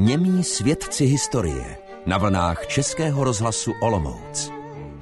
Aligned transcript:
Němí 0.00 0.44
svědci 0.44 1.04
historie 1.04 1.76
na 2.06 2.18
vlnách 2.18 2.66
Českého 2.66 3.24
rozhlasu 3.24 3.72
Olomouc. 3.82 4.52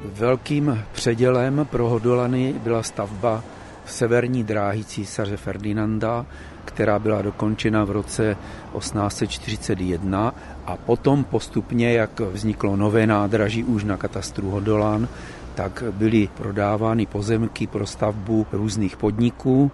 Velkým 0.04 0.84
předělem 0.92 1.66
pro 1.70 1.88
Hodolany 1.88 2.54
byla 2.62 2.82
stavba 2.82 3.44
severní 3.86 4.44
dráhy 4.44 4.84
císaře 4.84 5.36
Ferdinanda, 5.36 6.26
která 6.64 6.98
byla 6.98 7.22
dokončena 7.22 7.84
v 7.84 7.90
roce 7.90 8.36
1841 8.78 10.34
a 10.66 10.76
potom 10.76 11.24
postupně, 11.24 11.92
jak 11.92 12.20
vzniklo 12.20 12.76
nové 12.76 13.06
nádraží 13.06 13.64
už 13.64 13.84
na 13.84 13.96
katastru 13.96 14.50
Hodolan, 14.50 15.08
tak 15.54 15.84
byly 15.90 16.28
prodávány 16.36 17.06
pozemky 17.06 17.66
pro 17.66 17.86
stavbu 17.86 18.46
různých 18.52 18.96
podniků. 18.96 19.70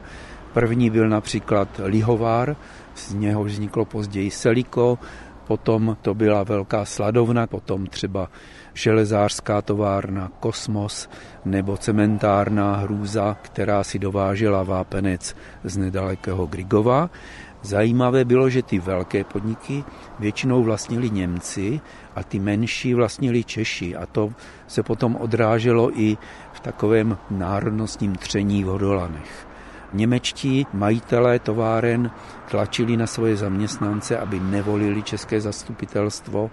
První 0.55 0.91
byl 0.91 1.09
například 1.09 1.81
lihovár, 1.85 2.57
z 2.95 3.15
něho 3.15 3.45
vzniklo 3.45 3.85
později 3.85 4.31
Seliko, 4.31 4.99
potom 5.47 5.97
to 6.03 6.15
byla 6.15 6.43
velká 6.43 6.85
sladovna, 6.85 7.47
potom 7.47 7.87
třeba 7.87 8.31
železářská 8.75 9.63
továrna 9.63 10.31
Kosmos 10.41 11.09
nebo 11.45 11.77
cementárna 11.77 12.77
Hrůza, 12.77 13.37
která 13.43 13.85
si 13.85 13.99
dovážela 13.99 14.63
vápenec 14.63 15.37
z 15.65 15.77
nedalekého 15.77 16.47
Grigova. 16.47 17.11
Zajímavé 17.63 18.25
bylo, 18.25 18.51
že 18.51 18.63
ty 18.63 18.79
velké 18.79 19.25
podniky 19.25 19.85
většinou 20.19 20.63
vlastnili 20.63 21.11
Němci 21.11 21.81
a 22.15 22.23
ty 22.23 22.39
menší 22.39 22.95
vlastnili 22.95 23.45
Češi 23.45 23.97
a 23.97 24.07
to 24.07 24.31
se 24.67 24.83
potom 24.83 25.17
odráželo 25.17 26.01
i 26.01 26.17
v 26.53 26.61
takovém 26.61 27.19
národnostním 27.31 28.15
tření 28.15 28.65
v 28.65 28.67
Hodolanech. 28.67 29.54
Němečtí 29.95 30.67
majitelé 30.73 31.39
továren 31.39 32.11
tlačili 32.51 32.97
na 32.97 33.07
svoje 33.07 33.37
zaměstnance, 33.37 34.19
aby 34.19 34.41
nevolili 34.41 35.03
české 35.03 35.41
zastupitelstvo, 35.41 36.51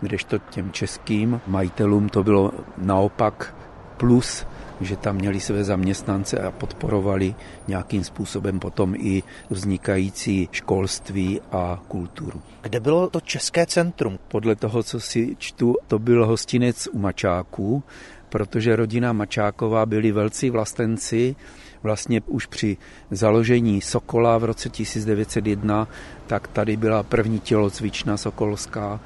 kdežto 0.00 0.38
těm 0.38 0.72
českým 0.72 1.40
majitelům 1.46 2.08
to 2.08 2.24
bylo 2.24 2.52
naopak 2.78 3.54
plus, 3.96 4.46
že 4.80 4.96
tam 4.96 5.16
měli 5.16 5.40
své 5.40 5.64
zaměstnance 5.64 6.38
a 6.38 6.50
podporovali 6.50 7.34
nějakým 7.68 8.04
způsobem 8.04 8.58
potom 8.58 8.94
i 8.94 9.22
vznikající 9.50 10.48
školství 10.52 11.40
a 11.52 11.82
kulturu. 11.88 12.42
Kde 12.62 12.80
bylo 12.80 13.10
to 13.10 13.20
české 13.20 13.66
centrum? 13.66 14.18
Podle 14.28 14.56
toho, 14.56 14.82
co 14.82 15.00
si 15.00 15.36
čtu, 15.38 15.76
to 15.86 15.98
byl 15.98 16.26
hostinec 16.26 16.88
u 16.92 16.98
Mačáků, 16.98 17.82
protože 18.28 18.76
rodina 18.76 19.12
Mačáková 19.12 19.86
byli 19.86 20.12
velcí 20.12 20.50
vlastenci, 20.50 21.36
vlastně 21.82 22.20
už 22.26 22.46
při 22.46 22.76
založení 23.10 23.80
Sokola 23.80 24.38
v 24.38 24.44
roce 24.44 24.68
1901, 24.68 25.88
tak 26.26 26.48
tady 26.48 26.76
byla 26.76 27.02
první 27.02 27.40
tělocvična 27.40 28.16
sokolská 28.16 29.00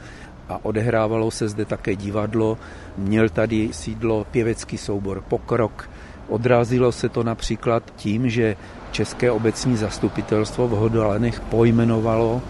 a 0.48 0.64
odehrávalo 0.64 1.30
se 1.30 1.48
zde 1.48 1.64
také 1.64 1.96
divadlo. 1.96 2.58
Měl 2.98 3.28
tady 3.28 3.68
sídlo 3.72 4.26
pěvecký 4.30 4.78
soubor 4.78 5.20
Pokrok. 5.28 5.90
Odrazilo 6.28 6.92
se 6.92 7.08
to 7.08 7.22
například 7.22 7.92
tím, 7.96 8.30
že 8.30 8.56
České 8.90 9.30
obecní 9.30 9.76
zastupitelstvo 9.76 10.68
v 10.68 10.70
Hodolanech 10.70 11.40
pojmenovalo 11.40 12.42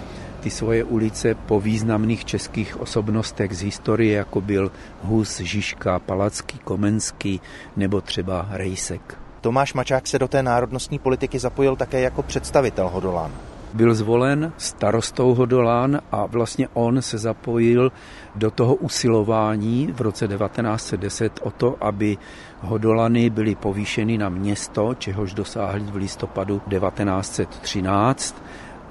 ty 0.43 0.51
svoje 0.51 0.85
ulice 0.85 1.35
po 1.35 1.61
významných 1.61 2.25
českých 2.25 2.81
osobnostech 2.81 3.55
z 3.55 3.63
historie, 3.63 4.17
jako 4.17 4.41
byl 4.41 4.73
Hus, 5.03 5.41
Žižka, 5.41 5.99
Palacký, 5.99 6.59
Komenský 6.59 7.41
nebo 7.77 8.01
třeba 8.01 8.49
Rejsek. 8.51 9.19
Tomáš 9.41 9.75
Mačák 9.75 10.07
se 10.07 10.19
do 10.19 10.29
té 10.29 10.43
národnostní 10.43 10.99
politiky 10.99 11.39
zapojil 11.39 11.77
také 11.77 12.01
jako 12.01 12.23
představitel 12.23 12.89
Hodolán. 12.89 13.33
Byl 13.75 13.95
zvolen 13.95 14.53
starostou 14.59 15.35
Hodolán 15.35 16.01
a 16.13 16.27
vlastně 16.27 16.69
on 16.75 17.03
se 17.03 17.19
zapojil 17.19 17.93
do 18.35 18.51
toho 18.51 18.75
usilování 18.75 19.93
v 19.93 20.01
roce 20.01 20.29
1910 20.29 21.41
o 21.43 21.51
to, 21.51 21.77
aby 21.81 22.19
Hodolany 22.61 23.31
byly 23.31 23.55
povýšeny 23.55 24.19
na 24.19 24.29
město, 24.29 24.95
čehož 24.95 25.35
dosáhli 25.35 25.81
v 25.81 25.97
listopadu 25.97 26.63
1913 26.69 28.43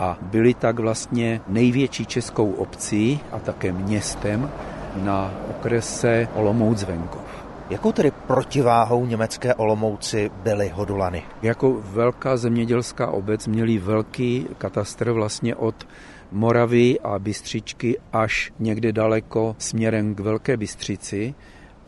a 0.01 0.17
byli 0.22 0.53
tak 0.53 0.79
vlastně 0.79 1.41
největší 1.47 2.06
českou 2.06 2.51
obcí 2.51 3.19
a 3.31 3.39
také 3.39 3.72
městem 3.72 4.51
na 4.95 5.34
okrese 5.50 6.28
Olomouc 6.35 6.84
venkov. 6.84 7.22
Jakou 7.69 7.91
tedy 7.91 8.11
protiváhou 8.28 9.06
německé 9.06 9.56
Olomouci 9.56 10.31
byly 10.44 10.69
Hodulany? 10.69 11.23
Jako 11.41 11.81
velká 11.81 12.38
zemědělská 12.38 13.07
obec 13.07 13.47
měli 13.47 13.78
velký 13.78 14.47
katastr 14.57 15.11
vlastně 15.11 15.56
od 15.56 15.88
Moravy 16.31 17.00
a 17.00 17.19
Bystřičky 17.19 18.00
až 18.13 18.51
někde 18.59 18.91
daleko 18.91 19.56
směrem 19.57 20.16
k 20.16 20.19
Velké 20.19 20.57
Bystřici. 20.57 21.34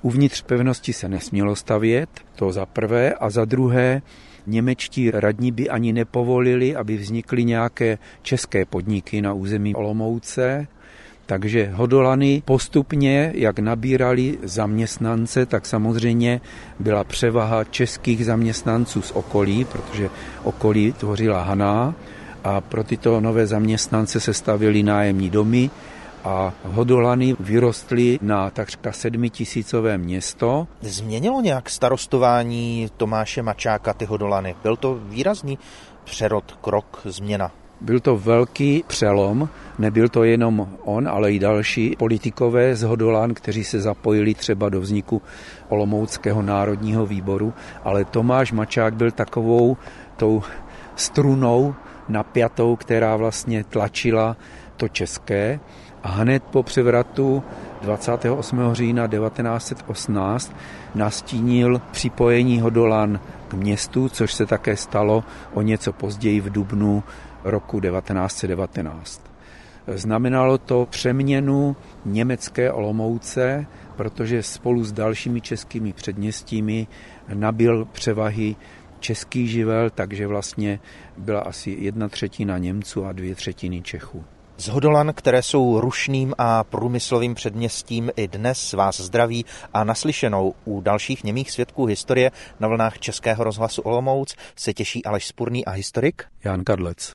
Uvnitř 0.03 0.41
pevnosti 0.41 0.94
se 0.94 1.09
nesmělo 1.09 1.56
stavět, 1.56 2.09
to 2.36 2.52
za 2.52 2.66
prvé, 2.66 3.14
a 3.14 3.30
za 3.30 3.46
druhé 3.46 4.02
němečtí 4.47 5.12
radní 5.12 5.52
by 5.52 5.69
ani 5.69 5.94
nepovolili, 5.94 6.75
aby 6.75 6.97
vznikly 6.97 7.46
nějaké 7.46 7.97
české 8.22 8.66
podniky 8.66 9.22
na 9.22 9.34
území 9.34 9.75
Olomouce. 9.75 10.68
Takže 11.25 11.72
Hodolany 11.74 12.41
postupně, 12.46 13.31
jak 13.36 13.59
nabírali 13.59 14.38
zaměstnance, 14.44 15.46
tak 15.46 15.66
samozřejmě 15.66 16.41
byla 16.80 17.03
převaha 17.03 17.64
českých 17.64 18.25
zaměstnanců 18.25 19.02
z 19.02 19.12
okolí, 19.12 19.66
protože 19.66 20.09
okolí 20.44 20.94
tvořila 20.94 21.44
Haná 21.44 21.96
a 22.44 22.62
pro 22.62 22.84
tyto 22.84 23.22
nové 23.22 23.47
zaměstnance 23.47 24.20
se 24.20 24.34
stavili 24.34 24.84
nájemní 24.84 25.30
domy 25.30 25.70
a 26.23 26.53
Hodolany 26.63 27.35
vyrostly 27.39 28.19
na 28.22 28.50
takřka 28.50 28.91
sedmitisícové 28.91 29.97
město. 29.97 30.67
Změnilo 30.81 31.41
nějak 31.41 31.69
starostování 31.69 32.88
Tomáše 32.97 33.41
Mačáka 33.41 33.94
ty 33.94 34.06
Hodolany? 34.06 34.56
Byl 34.63 34.75
to 34.75 34.95
výrazný 34.95 35.59
přerod, 36.03 36.57
krok, 36.61 37.01
změna? 37.06 37.51
Byl 37.81 38.00
to 38.00 38.17
velký 38.17 38.84
přelom, 38.88 39.50
nebyl 39.79 40.09
to 40.09 40.23
jenom 40.23 40.67
on, 40.84 41.07
ale 41.07 41.31
i 41.31 41.39
další 41.39 41.95
politikové 42.00 42.75
z 42.75 42.84
Hodolan, 42.84 43.34
kteří 43.34 43.63
se 43.63 43.81
zapojili 43.81 44.34
třeba 44.34 44.69
do 44.69 44.81
vzniku 44.81 45.22
Olomouckého 45.69 46.41
národního 46.41 47.05
výboru, 47.05 47.53
ale 47.84 48.05
Tomáš 48.05 48.51
Mačák 48.51 48.94
byl 48.94 49.11
takovou 49.11 49.78
tou 50.17 50.44
strunou 50.95 51.75
napjatou, 52.09 52.75
která 52.75 53.16
vlastně 53.16 53.63
tlačila 53.63 54.38
to 54.78 54.88
české. 54.88 55.59
A 56.03 56.07
hned 56.07 56.44
po 56.44 56.63
převratu 56.63 57.44
28. 57.81 58.73
října 58.73 59.07
1918 59.07 60.56
nastínil 60.95 61.81
připojení 61.91 62.59
Hodolan 62.59 63.19
k 63.47 63.53
městu, 63.53 64.09
což 64.09 64.34
se 64.34 64.45
také 64.45 64.78
stalo 64.78 65.23
o 65.53 65.61
něco 65.61 65.94
později 65.94 66.41
v 66.41 66.50
Dubnu 66.50 67.03
roku 67.44 67.79
1919. 67.79 69.22
Znamenalo 69.88 70.57
to 70.57 70.88
přeměnu 70.90 71.75
německé 72.05 72.72
Olomouce, 72.72 73.66
protože 73.95 74.44
spolu 74.44 74.84
s 74.84 74.91
dalšími 74.91 75.41
českými 75.41 75.94
předměstími 75.94 76.88
nabil 77.34 77.85
převahy 77.85 78.55
český 79.00 79.47
živel, 79.47 79.90
takže 79.90 80.28
vlastně 80.28 80.79
byla 81.17 81.40
asi 81.41 81.78
jedna 81.79 82.09
třetina 82.09 82.57
Němců 82.57 83.05
a 83.05 83.11
dvě 83.11 83.35
třetiny 83.35 83.81
Čechů. 83.81 84.23
Z 84.63 84.68
Hodolan, 84.68 85.13
které 85.13 85.41
jsou 85.41 85.79
rušným 85.79 86.34
a 86.38 86.63
průmyslovým 86.63 87.35
předměstím, 87.35 88.12
i 88.16 88.28
dnes 88.28 88.74
vás 88.74 89.00
zdraví 89.00 89.46
a 89.74 89.84
naslyšenou 89.84 90.53
u 90.66 90.81
dalších 90.81 91.24
němých 91.24 91.51
svědků 91.51 91.85
historie 91.85 92.31
na 92.59 92.68
vlnách 92.68 93.00
Českého 93.00 93.44
rozhlasu 93.44 93.81
Olomouc 93.81 94.35
se 94.56 94.73
těší 94.73 95.06
Aleš 95.06 95.28
Spurný 95.28 95.66
a 95.66 95.72
historik 95.72 96.26
Jan 96.43 96.64
Kadlec. 96.64 97.11